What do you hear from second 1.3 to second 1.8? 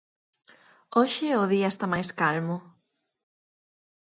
o día